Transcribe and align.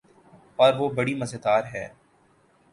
اوروہ 0.59 0.89
بڑی 0.95 1.13
مزیدار 1.15 1.63
ہے۔ 1.73 1.85